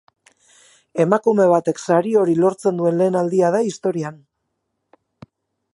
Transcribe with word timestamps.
Emakume 1.03 1.45
batek 1.51 1.81
sari 1.83 2.15
hori 2.21 2.33
lortzen 2.41 2.81
duen 2.81 2.99
lehen 3.03 3.19
aldia 3.21 3.53
da 3.59 3.61
historian. 3.69 4.21